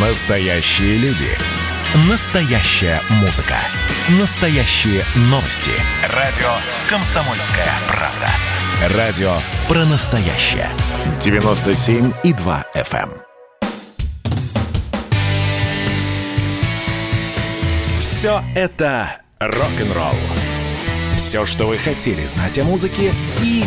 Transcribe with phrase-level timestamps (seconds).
[0.00, 1.26] Настоящие люди.
[2.08, 3.56] Настоящая музыка.
[4.20, 5.72] Настоящие новости.
[6.14, 6.46] Радио
[6.88, 8.96] «Комсомольская правда».
[8.96, 10.68] Радио про настоящее.
[11.18, 13.10] 97,2 FM.
[17.98, 20.14] Все это рок-н-ролл.
[21.16, 23.12] Все, что вы хотели знать о музыке
[23.42, 23.64] и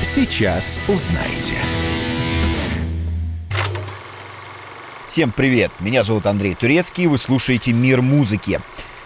[0.00, 1.56] сейчас узнаете.
[5.08, 5.72] Всем привет!
[5.80, 8.60] Меня зовут Андрей Турецкий, вы слушаете «Мир музыки».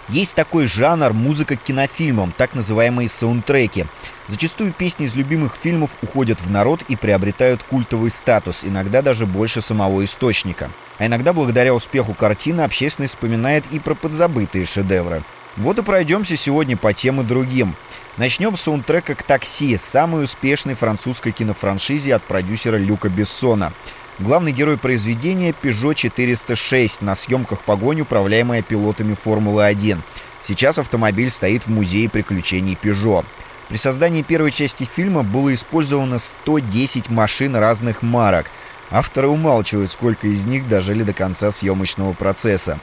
[0.09, 3.87] Есть такой жанр музыка к кинофильмам, так называемые саундтреки.
[4.27, 9.63] Зачастую песни из любимых фильмов уходят в народ и приобретают культовый статус, иногда даже больше
[9.63, 10.71] самого источника.
[10.99, 15.23] А иногда благодаря успеху картины общественность вспоминает и про подзабытые шедевры.
[15.57, 17.77] Вот и пройдемся сегодня по тем и другим.
[18.17, 23.73] Начнем с саундтрека к «Такси», самой успешной французской кинофраншизе от продюсера Люка Бессона–
[24.19, 29.99] Главный герой произведения– Peugeot 406, на съемках погонь, управляемая пилотами Формулы-1.
[30.45, 33.25] Сейчас автомобиль стоит в музее приключений Peugeot.
[33.69, 38.51] При создании первой части фильма было использовано 110 машин разных марок.
[38.91, 42.79] Авторы умалчивают, сколько из них дожили до конца съемочного процесса.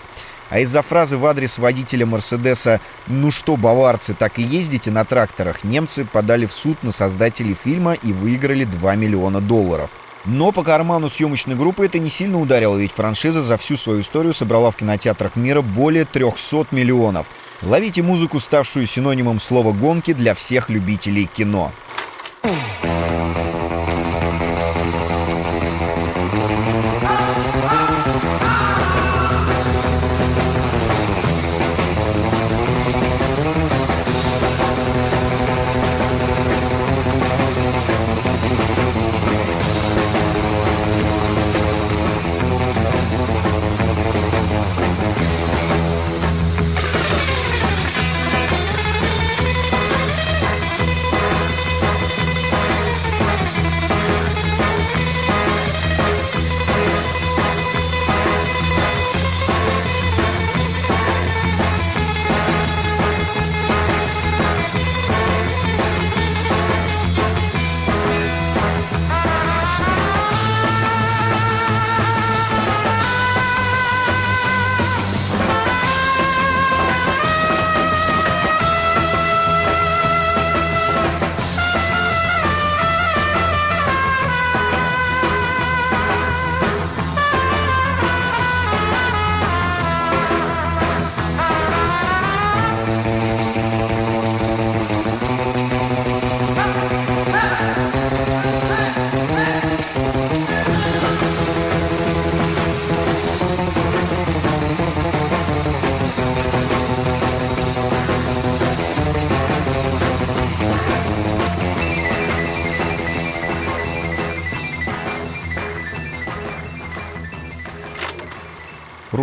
[0.49, 5.63] А из-за фразы в адрес водителя Мерседеса «Ну что, баварцы, так и ездите на тракторах»
[5.63, 9.91] немцы подали в суд на создателей фильма и выиграли 2 миллиона долларов.
[10.25, 14.33] Но по карману съемочной группы это не сильно ударило, ведь франшиза за всю свою историю
[14.33, 17.27] собрала в кинотеатрах мира более 300 миллионов.
[17.61, 21.71] Ловите музыку, ставшую синонимом слова «гонки» для всех любителей кино.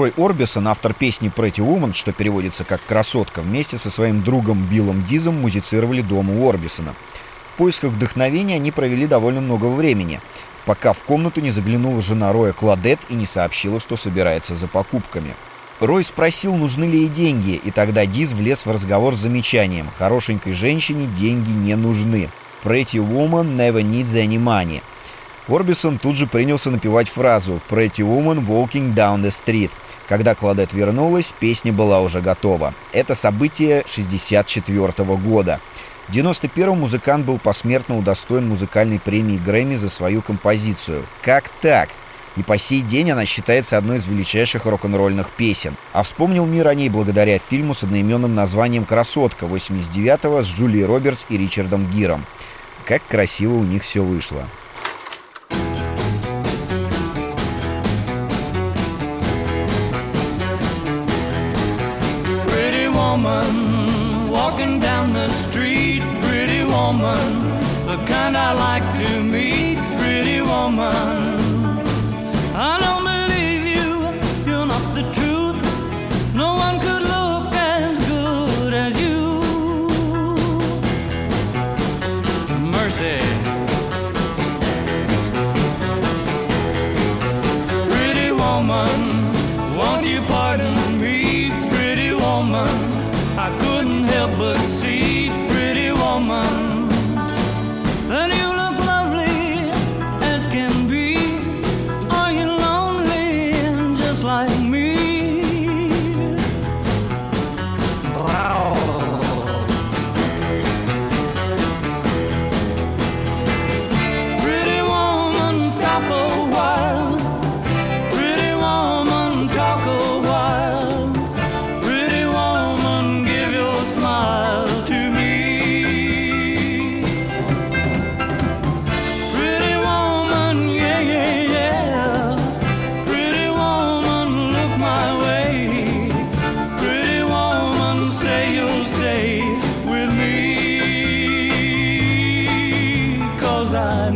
[0.06, 5.02] Рой Орбисон, автор песни «Pretty Woman», что переводится как «красотка», вместе со своим другом Биллом
[5.02, 6.94] Дизом музицировали дома у Орбисона.
[7.52, 10.20] В поисках вдохновения они провели довольно много времени,
[10.64, 15.34] пока в комнату не заглянула жена Роя Кладет и не сообщила, что собирается за покупками.
[15.80, 20.54] Рой спросил, нужны ли ей деньги, и тогда Диз влез в разговор с замечанием «Хорошенькой
[20.54, 22.30] женщине деньги не нужны».
[22.62, 24.82] «Pretty woman never needs any money».
[25.48, 29.72] Орбисон тут же принялся напевать фразу «Pretty woman walking down the street».
[30.08, 32.74] Когда Кладет вернулась, песня была уже готова.
[32.92, 35.60] Это событие 64 -го года.
[36.08, 41.04] В 91-м музыкант был посмертно удостоен музыкальной премии Грэмми за свою композицию.
[41.22, 41.88] Как так?
[42.36, 45.74] И по сей день она считается одной из величайших рок-н-ролльных песен.
[45.92, 51.26] А вспомнил мир о ней благодаря фильму с одноименным названием «Красотка» 89-го с Джулией Робертс
[51.28, 52.24] и Ричардом Гиром.
[52.84, 54.44] Как красиво у них все вышло.
[66.96, 71.35] Woman, the kind I like to meet, pretty woman.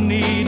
[0.01, 0.40] need.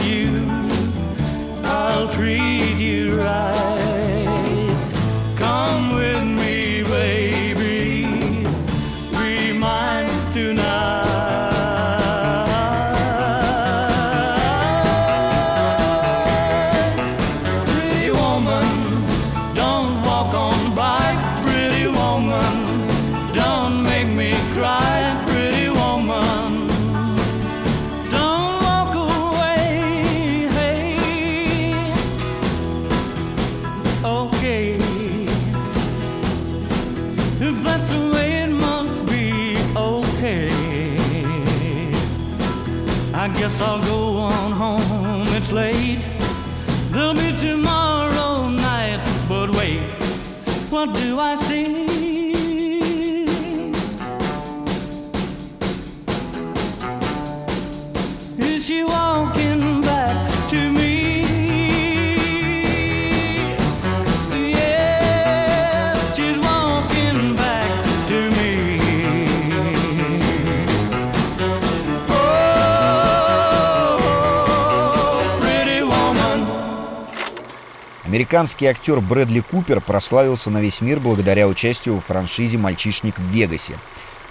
[78.14, 83.76] Американский актер Брэдли Купер прославился на весь мир благодаря участию в франшизе «Мальчишник в Вегасе».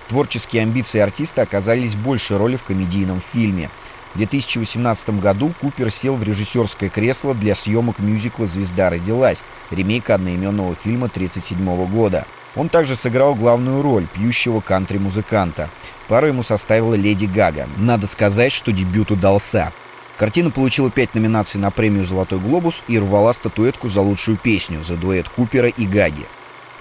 [0.07, 3.69] Творческие амбиции артиста оказались больше роли в комедийном фильме.
[4.13, 10.75] В 2018 году Купер сел в режиссерское кресло для съемок мюзикла «Звезда родилась», ремейка одноименного
[10.75, 12.25] фильма 1937 года.
[12.55, 15.69] Он также сыграл главную роль пьющего кантри-музыканта.
[16.07, 17.67] Пару ему составила Леди Гага.
[17.75, 19.73] Надо сказать, что дебют удался.
[20.17, 24.95] Картина получила пять номинаций на премию «Золотой глобус» и рвала статуэтку за лучшую песню за
[24.95, 26.25] дуэт Купера и Гаги.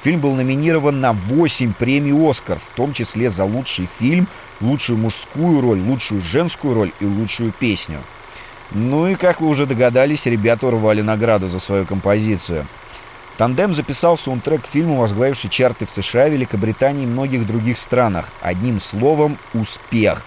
[0.02, 4.29] Фильм был номинирован на 8 премий «Оскар», в том числе за лучший фильм,
[4.61, 8.00] лучшую мужскую роль, лучшую женскую роль и лучшую песню.
[8.73, 12.67] Ну и, как вы уже догадались, ребята урвали награду за свою композицию.
[13.38, 18.31] Тандем записал саундтрек к фильму, возглавивший чарты в США, Великобритании и многих других странах.
[18.40, 20.23] Одним словом, успех.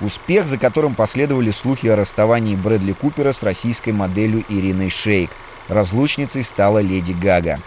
[0.00, 5.30] Успех, за которым последовали слухи о расставании Брэдли Купера с российской моделью Ириной Шейк.
[5.68, 7.58] Разлучницей стала Леди Гага.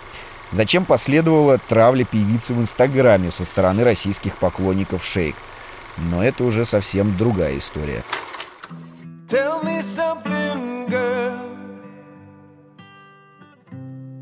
[0.51, 5.35] Зачем последовала травля певицы в Инстаграме со стороны российских поклонников Шейк?
[5.97, 8.03] Но это уже совсем другая история.
[9.27, 11.49] Tell me something, girl.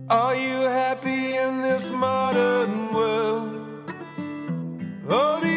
[0.10, 3.54] Are you happy in this modern world?
[5.10, 5.57] Or do you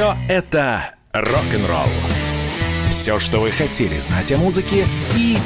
[0.00, 1.90] Все это рок-н-ролл.
[2.90, 5.36] Все, что вы хотели знать о музыке и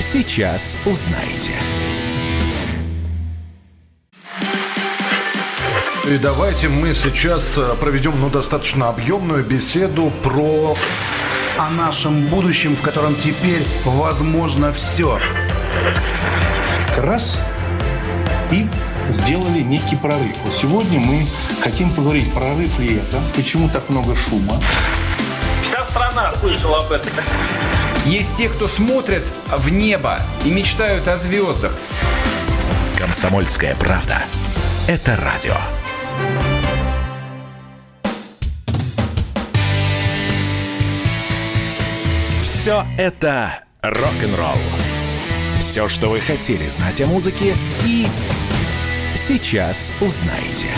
[0.00, 1.52] сейчас узнаете.
[6.08, 10.76] И давайте мы сейчас э, проведем ну, достаточно объемную беседу про
[11.56, 15.20] о нашем будущем, в котором теперь возможно все.
[16.96, 17.40] раз
[18.50, 18.66] и
[19.08, 20.36] сделали некий прорыв.
[20.44, 21.26] Вот сегодня мы
[21.62, 24.60] хотим поговорить, прорыв ли это, почему так много шума.
[25.62, 27.12] Вся страна слышала об этом.
[28.06, 31.72] Есть те, кто смотрят в небо и мечтают о звездах.
[32.98, 34.18] Комсомольская правда.
[34.86, 35.56] Это радио.
[42.42, 44.58] Все это рок-н-ролл.
[45.58, 48.06] Все, что вы хотели знать о музыке и
[49.14, 50.68] сейчас узнаете.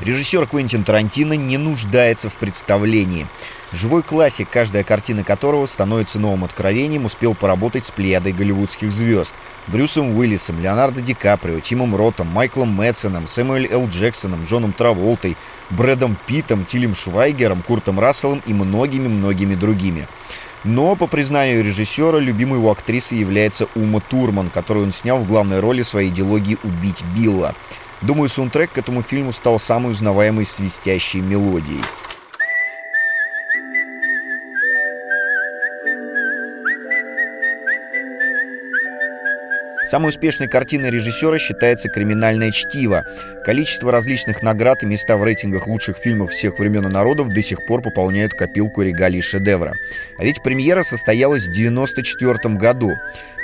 [0.00, 3.26] Режиссер Квентин Тарантино не нуждается в представлении.
[3.72, 9.32] Живой классик, каждая картина которого становится новым откровением, успел поработать с плеядой голливудских звезд.
[9.66, 13.88] Брюсом Уиллисом, Леонардо Ди Каприо, Тимом Ротом, Майклом Мэтсоном, Сэмюэль Л.
[13.88, 15.36] Джексоном, Джоном Траволтой,
[15.70, 20.06] Брэдом Питом, Тилем Швайгером, Куртом Расселом и многими-многими другими.
[20.64, 25.60] Но, по признанию режиссера, любимой его актрисой является Ума Турман, которую он снял в главной
[25.60, 27.54] роли своей идеологии «Убить Билла».
[28.02, 31.82] Думаю, саундтрек к этому фильму стал самой узнаваемой свистящей мелодией.
[39.86, 43.04] Самой успешной картиной режиссера считается «Криминальное чтиво».
[43.44, 47.64] Количество различных наград и места в рейтингах лучших фильмов всех времен и народов до сих
[47.66, 49.74] пор пополняют копилку регалий шедевра.
[50.18, 52.94] А ведь премьера состоялась в 1994 году.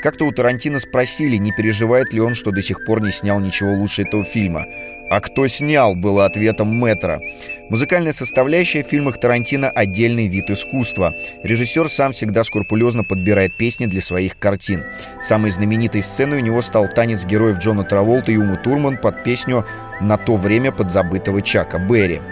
[0.03, 3.73] Как-то у Тарантино спросили, не переживает ли он, что до сих пор не снял ничего
[3.75, 4.67] лучше этого фильма.
[5.13, 7.21] «А кто снял?» было ответом Мэтра.
[7.69, 11.15] Музыкальная составляющая в фильмах Тарантино– отдельный вид искусства.
[11.43, 14.85] Режиссер сам всегда скрупулезно подбирает песни для своих картин.
[15.23, 19.67] Самой знаменитой сценой у него стал танец героев Джона Траволта и Умы Турман под песню
[20.01, 22.23] «На то время подзабытого Чака Берри».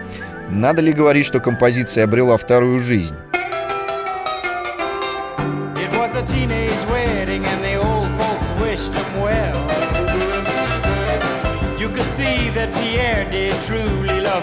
[0.48, 3.14] Надо ли говорить, что композиция обрела вторую жизнь?
[5.76, 6.22] It was a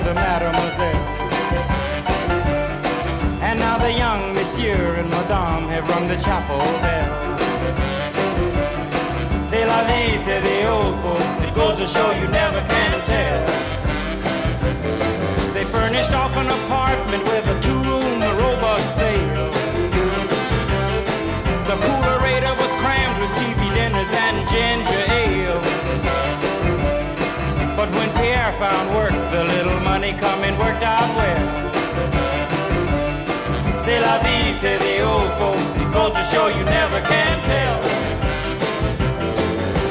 [0.07, 1.03] the mademoiselle.
[3.41, 7.11] And now the young monsieur and madame have rung the chapel bell.
[9.49, 10.39] C'est la vie, say
[30.07, 31.45] money coming worked out well.
[33.83, 35.63] C'est la vie, say the old folks.
[35.93, 37.81] Goes to show you never can tell.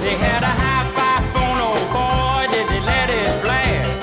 [0.00, 0.54] They had a
[1.32, 4.02] phone, oh boy, did they let it blast.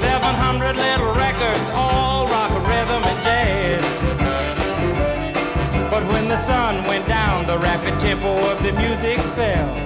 [0.00, 3.84] 700 little records, all rock, rhythm, and jazz.
[5.90, 9.85] But when the sun went down, the rapid tempo of the music fell.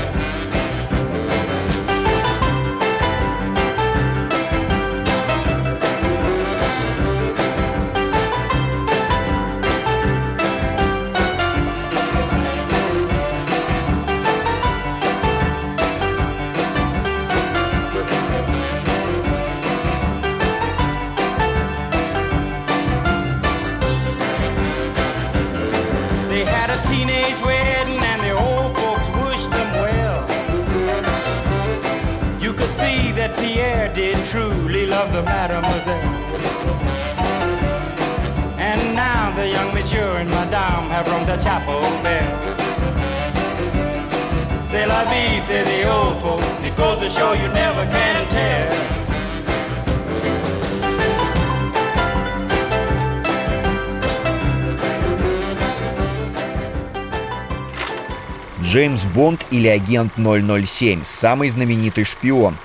[59.13, 62.55] Бонд или агент 007– самый знаменитый шпион.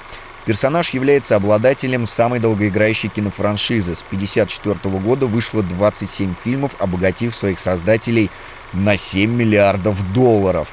[0.45, 3.97] Персонаж является обладателем самой долгоиграющей кинофраншизы.
[3.97, 8.31] С 1954 года вышло 27 фильмов, обогатив своих создателей
[8.73, 10.69] на 7 миллиардов долларов.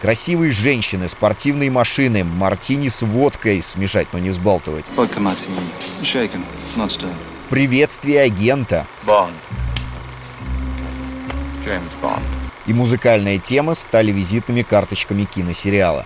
[0.00, 4.84] Красивые женщины, спортивные машины, мартини с водкой, смешать, но не взбалтывать.
[7.50, 8.86] Приветствие агента.
[9.04, 9.32] Bond.
[11.64, 12.45] James Bond.
[12.66, 16.04] И музыкальная тема стали визитными карточками киносериала.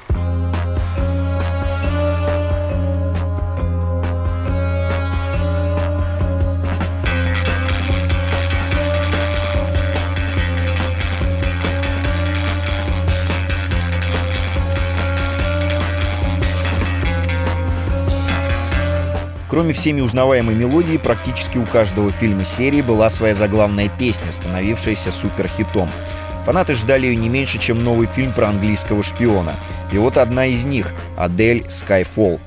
[19.51, 25.90] Кроме всеми узнаваемой мелодии, практически у каждого фильма серии была своя заглавная песня, становившаяся суперхитом.
[26.44, 29.57] Фанаты ждали ее не меньше, чем новый фильм про английского шпиона.
[29.92, 32.40] И вот одна из них— Адель «Skyfall».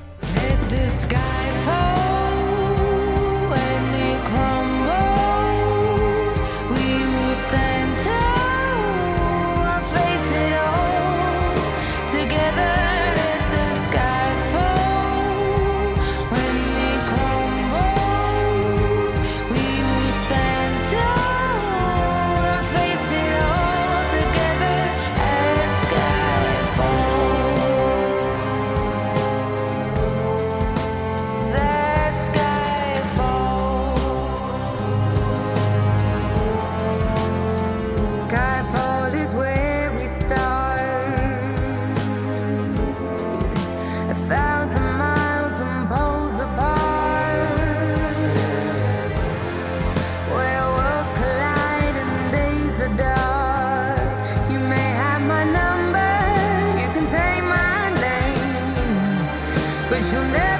[60.14, 60.53] You'll never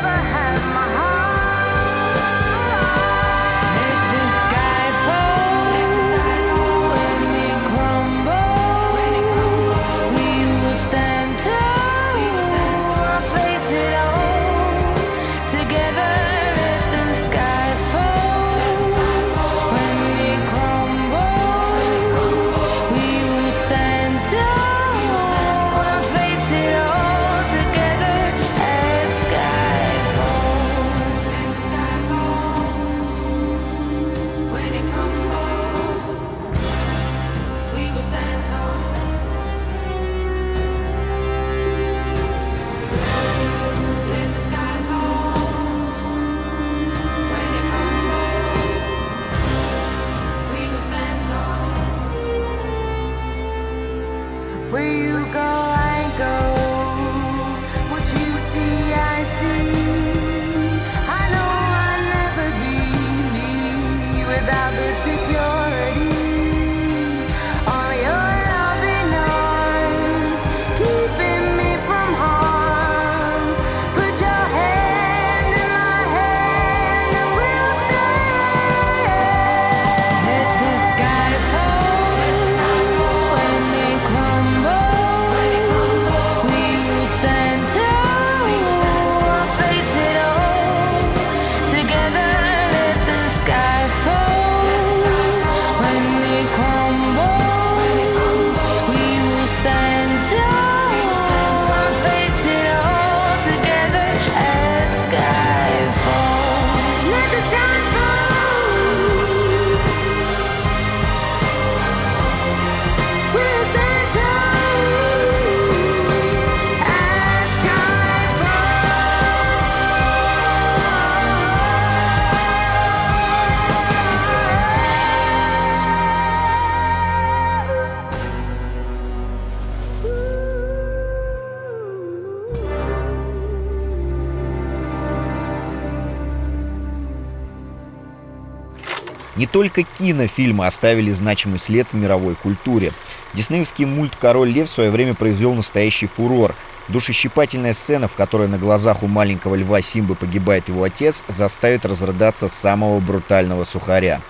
[139.54, 142.92] только кинофильмы оставили значимый след в мировой культуре.
[143.34, 146.56] Диснеевский мульт «Король лев» в свое время произвел настоящий фурор.
[146.88, 152.48] Душещипательная сцена, в которой на глазах у маленького льва Симбы погибает его отец, заставит разрыдаться
[152.48, 154.20] самого брутального сухаря.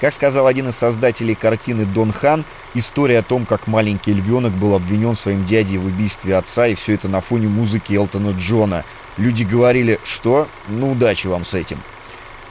[0.00, 4.76] Как сказал один из создателей картины Дон Хан, история о том, как маленький львенок был
[4.76, 8.84] обвинен своим дядей в убийстве отца, и все это на фоне музыки Элтона Джона.
[9.16, 11.80] Люди говорили, что ну удачи вам с этим.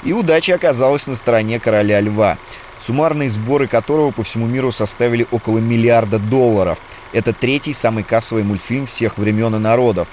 [0.08, 2.38] И удача оказалась на стороне короля льва,
[2.80, 6.80] суммарные сборы которого по всему миру составили около миллиарда долларов.
[7.12, 10.08] Это третий самый кассовый мультфильм всех времен и народов.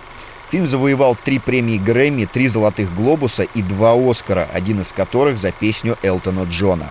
[0.51, 5.53] Фильм завоевал три премии Грэмми, три «Золотых глобуса» и два «Оскара», один из которых за
[5.53, 6.91] песню Элтона Джона.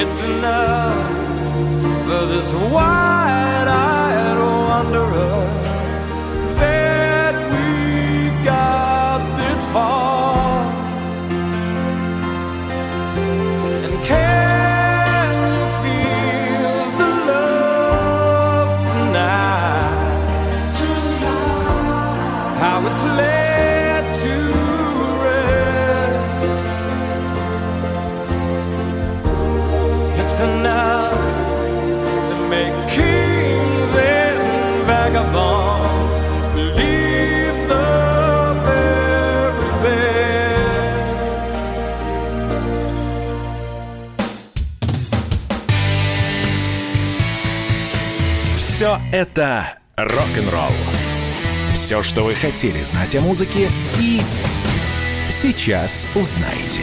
[0.00, 3.17] It's enough for this wide-eyed
[49.12, 50.72] это рок-н-ролл.
[51.72, 54.20] Все, что вы хотели знать о музыке, и
[55.28, 56.82] сейчас узнаете.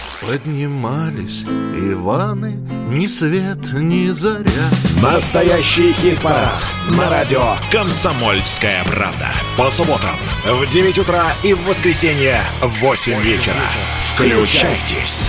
[0.21, 2.51] Поднимались Иваны,
[2.91, 4.69] ни свет, ни заря.
[5.01, 9.31] Настоящий хит-парад на радио «Комсомольская правда».
[9.57, 13.55] По субботам в 9 утра и в воскресенье в 8 вечера.
[13.99, 15.27] Включайтесь.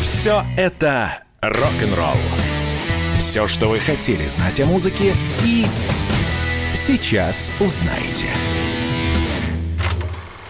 [0.00, 2.18] Все это рок-н-ролл.
[3.18, 5.66] Все, что вы хотели знать о музыке, и
[6.72, 8.28] сейчас узнаете.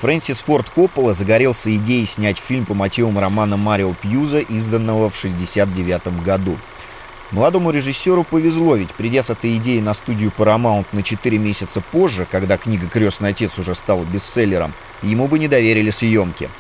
[0.02, 6.24] Фрэнсис Форд Коппола загорелся идеей снять фильм по мотивам романа Марио Пьюза, изданного в 1969
[6.24, 6.58] году.
[7.30, 12.26] Молодому режиссеру повезло, ведь придя с этой идеей на студию Paramount на 4 месяца позже,
[12.28, 16.50] когда книга «Крестный отец» уже стала бестселлером, ему бы не доверили съемки.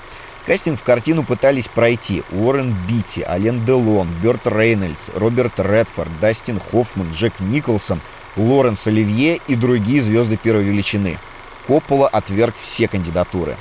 [0.46, 7.08] Кастинг в картину пытались пройти Уоррен Битти, Ален Делон, Берт Рейнольдс, Роберт Редфорд, Дастин Хоффман,
[7.12, 8.00] Джек Николсон,
[8.36, 11.18] Лоренс Оливье и другие звезды первой величины.
[11.66, 13.56] Коппола отверг все кандидатуры.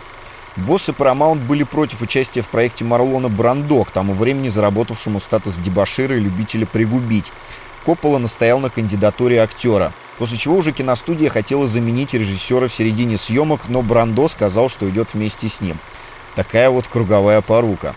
[0.57, 6.15] Боссы Paramount были против участия в проекте Марлона Брандо, к тому времени заработавшему статус дебошира
[6.15, 7.31] и любителя пригубить.
[7.85, 13.69] Коппола настоял на кандидатуре актера, после чего уже киностудия хотела заменить режиссера в середине съемок,
[13.69, 15.77] но Брандо сказал, что идет вместе с ним.
[16.35, 17.95] Такая вот круговая порука.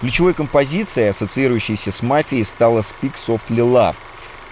[0.00, 3.96] Ключевой композицией, ассоциирующейся с мафией, стала «Speak Softly Love».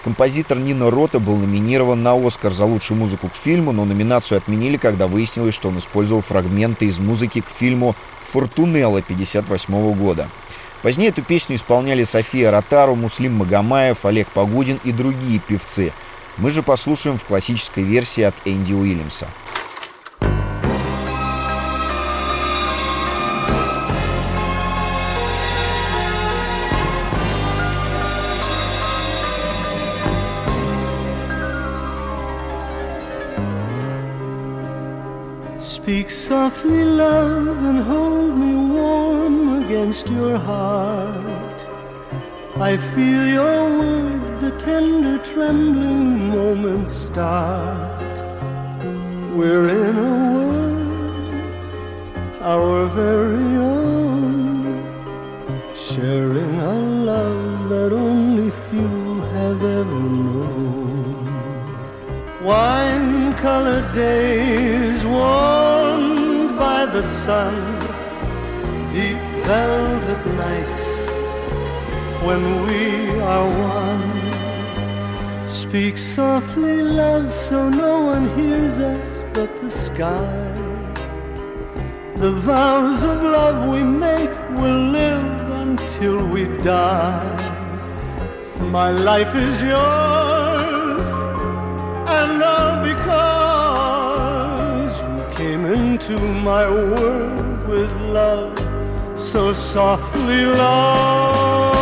[0.05, 4.77] Композитор Нина Рота был номинирован на «Оскар» за лучшую музыку к фильму, но номинацию отменили,
[4.77, 7.95] когда выяснилось, что он использовал фрагменты из музыки к фильму
[8.31, 10.29] «Фортунелла» 1958 года.
[10.83, 15.91] Позднее эту песню исполняли София Ротару, Муслим Магомаев, Олег Погудин и другие певцы.
[16.37, 19.27] Мы же послушаем в классической версии от Энди Уильямса.
[35.85, 39.63] Speak softly, love, and hold me warm.
[39.65, 41.59] against your heart.
[42.57, 48.15] I feel your words, the tender trembling moments start.
[49.37, 51.43] We're in a world,
[52.41, 54.63] our very own,
[55.75, 56.79] sharing a
[57.11, 61.25] love that only few have ever known.
[62.43, 65.74] Wine colored days warmed by
[66.95, 67.55] the sun,
[68.89, 70.85] deep velvet nights
[72.25, 74.11] when we are one.
[75.45, 80.53] Speak softly, love, so no one hears us but the sky.
[82.15, 87.37] The vows of love we make will live until we die.
[88.77, 91.07] My life is yours,
[92.19, 92.74] and all
[96.07, 98.57] into my world with love
[99.17, 101.74] so softly, love.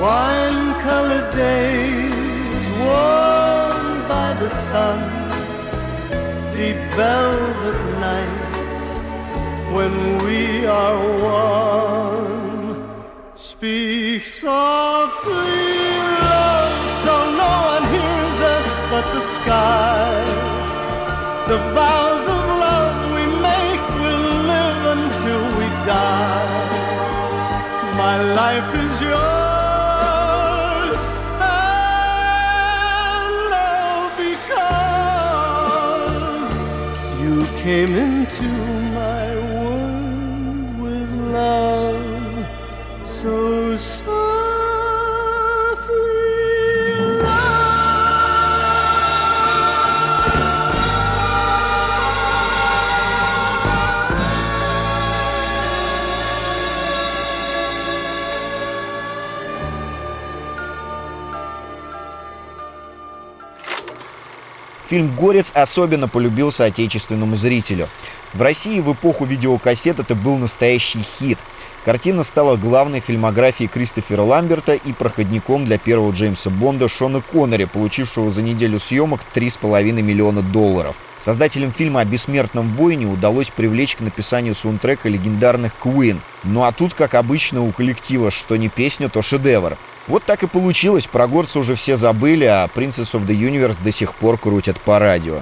[0.00, 5.00] Wine colored days warmed by the sun,
[6.52, 8.78] deep velvet nights
[9.74, 12.76] when we are one.
[13.34, 15.66] Speak softly,
[16.28, 20.12] love, so no one hears us but the sky.
[21.48, 26.66] The vows of love we make will live until we die.
[27.96, 28.70] My life
[37.66, 38.85] came into
[64.96, 67.86] Фильм «Горец» особенно полюбился отечественному зрителю.
[68.32, 71.36] В России в эпоху видеокассет это был настоящий хит.
[71.84, 78.32] Картина стала главной фильмографией Кристофера Ламберта и проходником для первого Джеймса Бонда Шона Коннери, получившего
[78.32, 80.96] за неделю съемок 3,5 миллиона долларов.
[81.20, 86.20] Создателям фильма о бессмертном воине удалось привлечь к написанию саундтрека легендарных Queen.
[86.42, 89.76] Ну а тут, как обычно, у коллектива что не песня, то шедевр.
[90.06, 93.90] Вот так и получилось, про горца уже все забыли, а Princess of the Universe до
[93.90, 95.40] сих пор крутят по радио.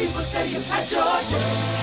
[0.00, 1.79] people say you had your day.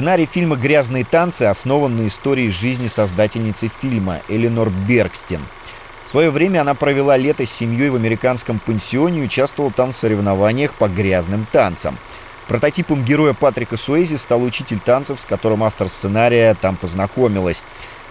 [0.00, 5.42] Сценарий фильма «Грязные танцы» основан на истории жизни создательницы фильма Эленор Бергстен.
[6.06, 9.94] В свое время она провела лето с семьей в американском пансионе и участвовала там в
[9.94, 11.98] соревнованиях по грязным танцам.
[12.48, 17.62] Прототипом героя Патрика Суэзи стал учитель танцев, с которым автор сценария там познакомилась.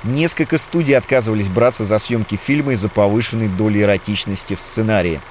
[0.04, 5.22] Несколько студий отказывались браться за съемки фильма из-за повышенной доли эротичности в сценарии.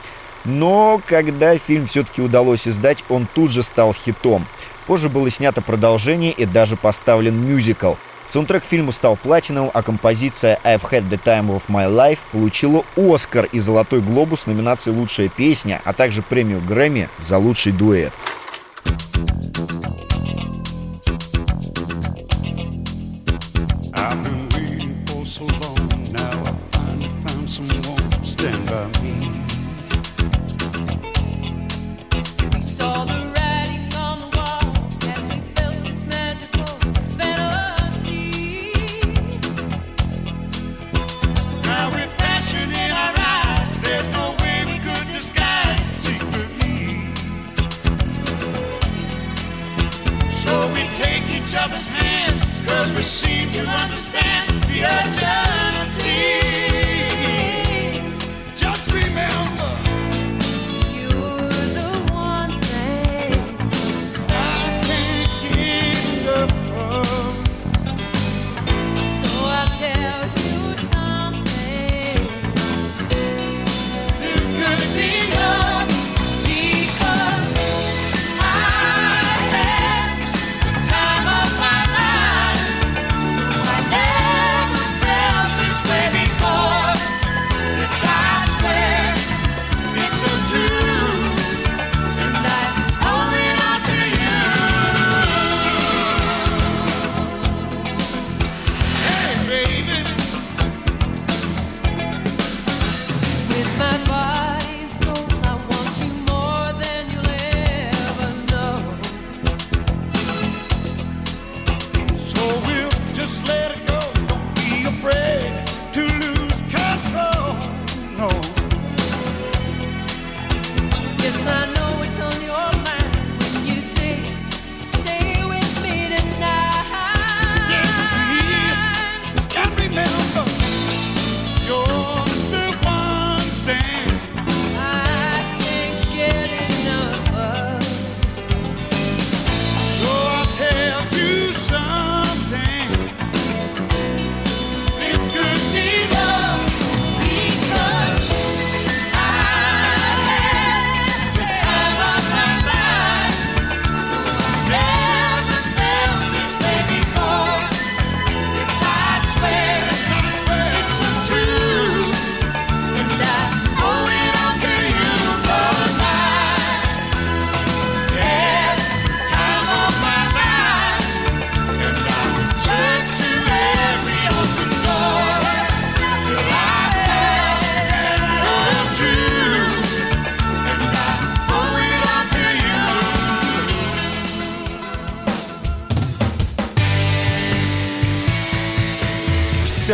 [0.44, 4.46] Но когда фильм все-таки удалось издать, он тут же стал хитом.
[4.86, 7.94] Позже было снято продолжение и даже поставлен мюзикл.
[8.28, 12.84] Саундтрек к фильму стал платиновым, а композиция «I've had the time of my life» получила
[12.94, 18.12] «Оскар» и «Золотой глобус» в номинации «Лучшая песня», а также премию «Грэмми» за лучший дуэт.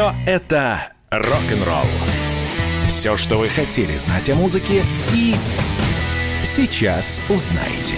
[0.04, 1.86] Все это рок-н-ролл.
[2.88, 4.84] Все, что вы хотели знать о музыке
[5.14, 5.34] и
[6.42, 7.96] сейчас узнаете.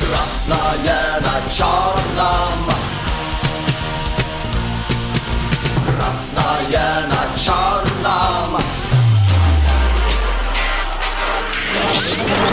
[0.00, 2.74] Красное на черном
[5.86, 8.60] Красное на черном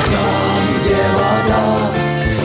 [0.06, 1.91] Там, где вода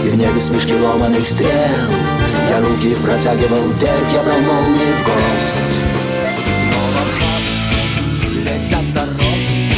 [0.02, 2.17] И в небе смешки ломаных стрел
[2.48, 5.82] я руки протягивал вверх, я брал молнии в гость.
[6.70, 9.72] Снова в летят дороги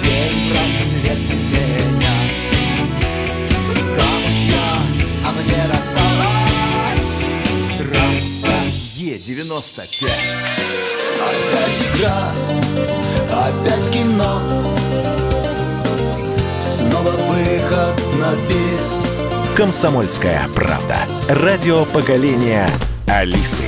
[0.00, 2.50] День просвет менять
[3.96, 4.64] Камушка,
[5.24, 7.08] а мне досталась
[7.78, 8.56] Трасса
[8.96, 10.06] Е95
[11.20, 12.20] Опять игра,
[13.28, 14.32] опять кино.
[16.60, 19.43] Снова выход на бис.
[19.56, 20.96] «Комсомольская правда».
[21.28, 22.68] Радио поколения
[23.06, 23.62] Алисы.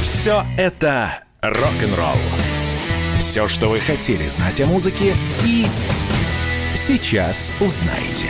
[0.00, 2.14] Все это рок-н-ролл.
[3.18, 5.66] Все, что вы хотели знать о музыке и
[6.72, 8.28] сейчас узнаете.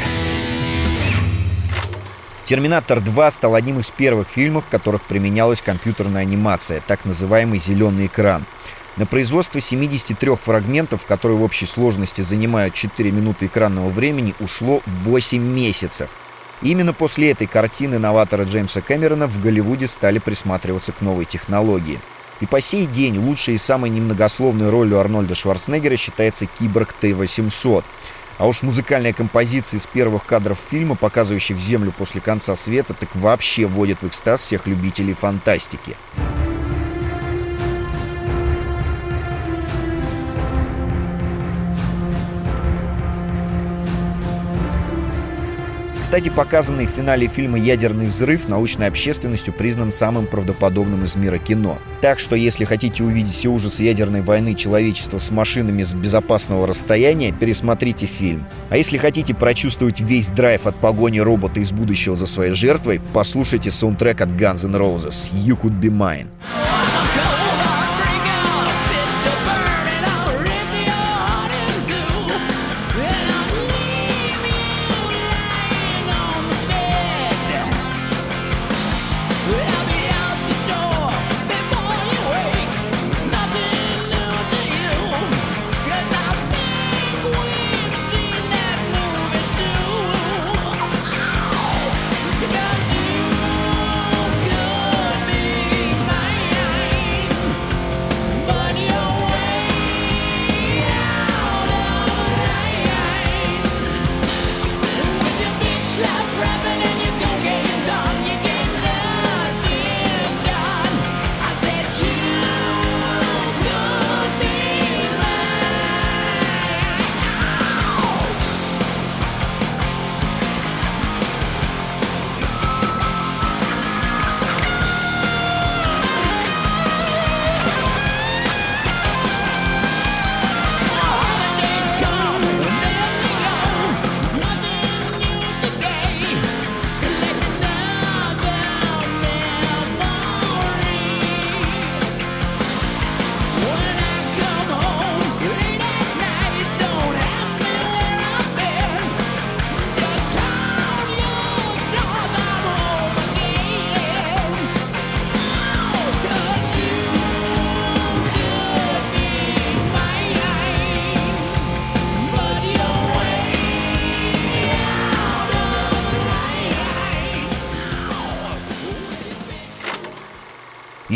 [2.46, 8.07] «Терминатор 2» стал одним из первых фильмов, в которых применялась компьютерная анимация, так называемый «зеленый
[8.07, 8.46] экран».
[8.99, 15.40] На производство 73 фрагментов, которые в общей сложности занимают 4 минуты экранного времени, ушло 8
[15.40, 16.11] месяцев.
[16.62, 22.01] Именно после этой картины новатора Джеймса Кэмерона в Голливуде стали присматриваться к новой технологии.
[22.40, 27.84] И по сей день лучшей и самой немногословной ролью Арнольда Шварценеггера считается киборг Т-800.
[28.38, 33.66] А уж музыкальная композиция из первых кадров фильма, показывающих Землю после конца света, так вообще
[33.66, 35.96] вводит в экстаз всех любителей фантастики.
[46.09, 51.78] Кстати, показанный в финале фильма «Ядерный взрыв» научной общественностью признан самым правдоподобным из мира кино.
[52.00, 57.30] Так что, если хотите увидеть все ужасы ядерной войны человечества с машинами с безопасного расстояния,
[57.30, 58.46] пересмотрите фильм.
[58.70, 63.70] А если хотите прочувствовать весь драйв от погони робота из будущего за своей жертвой, послушайте
[63.70, 66.28] саундтрек от Guns N' Roses «You Could Be Mine».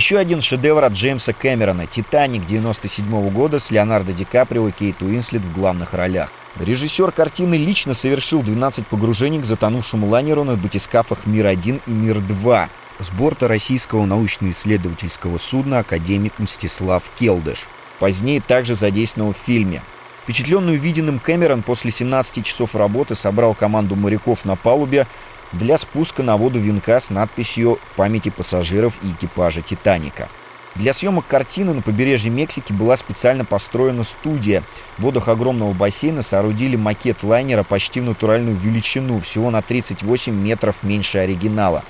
[0.03, 5.01] Еще один шедевр от Джеймса Кэмерона «Титаник» 97 года с Леонардо Ди Каприо и Кейт
[5.01, 6.33] Уинслет в главных ролях.
[6.59, 12.67] Режиссер картины лично совершил 12 погружений к затонувшему лайнеру на батискафах «Мир-1» и «Мир-2»
[12.99, 17.69] с борта российского научно-исследовательского судна академик Мстислав Келдыш,
[18.01, 19.83] позднее также задействованного в фильме.
[20.25, 25.07] Впечатленный увиденным Кэмерон после 17 часов работы собрал команду моряков на палубе
[25.53, 30.29] для спуска на воду венка с надписью «Памяти пассажиров и экипажа Титаника».
[30.75, 34.63] Для съемок картины на побережье Мексики была специально построена студия.
[34.97, 40.77] В водах огромного бассейна соорудили макет лайнера почти в натуральную величину, всего на 38 метров
[40.83, 41.85] меньше оригинала.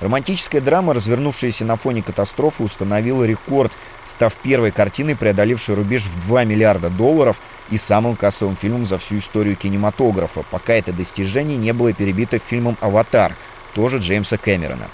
[0.00, 3.70] Романтическая драма, развернувшаяся на фоне катастрофы, установила рекорд,
[4.06, 7.40] став первой картиной, преодолившей рубеж в 2 миллиарда долларов
[7.70, 12.78] и самым кассовым фильмом за всю историю кинематографа, пока это достижение не было перебито фильмом
[12.80, 13.36] «Аватар»,
[13.74, 14.88] тоже Джеймса Кэмерона.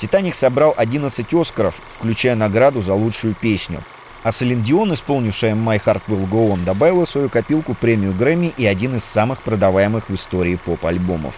[0.00, 3.80] «Титаник» собрал 11 «Оскаров», включая награду за лучшую песню.
[4.22, 8.66] А Селин Дион, исполнившая «My Heart Will Go On», добавила свою копилку премию Грэмми и
[8.66, 11.34] один из самых продаваемых в истории поп-альбомов.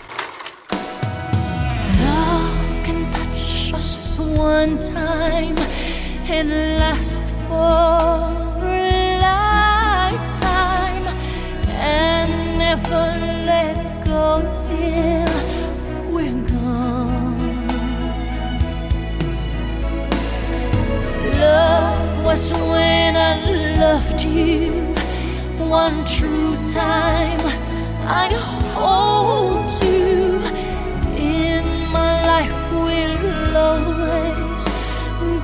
[4.62, 5.58] One time
[6.30, 11.06] and last for a lifetime
[11.68, 13.04] and never
[13.50, 14.24] let go
[14.62, 15.32] till
[16.12, 17.66] we're gone.
[21.40, 23.34] Love was when I
[23.84, 24.70] loved you
[25.80, 27.42] one true time.
[28.24, 28.28] I
[28.74, 30.21] hold you
[33.55, 34.64] always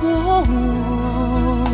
[0.01, 1.68] go.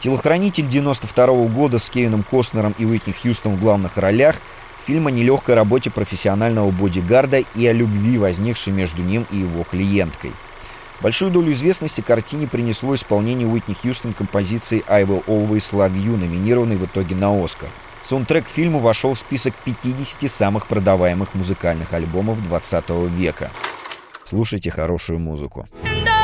[0.00, 4.36] Телохранитель 92 года с Кевином Костнером и Уитни Хьюстон в главных ролях
[4.84, 10.32] фильм о нелегкой работе профессионального бодигарда и о любви, возникшей между ним и его клиенткой.
[11.00, 16.76] Большую долю известности картине принесло исполнение Уитни Хьюстон композиции «I Will Always Love You», номинированной
[16.76, 17.68] в итоге на «Оскар».
[18.04, 23.50] Саундтрек к фильму вошел в список 50 самых продаваемых музыкальных альбомов 20 века.
[24.24, 25.68] Слушайте хорошую музыку.
[25.84, 26.15] I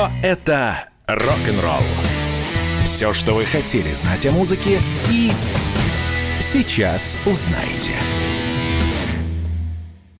[0.00, 1.84] Все это рок-н-ролл.
[2.84, 4.80] Все, что вы хотели знать о музыке,
[5.10, 5.30] и
[6.40, 7.92] сейчас узнаете.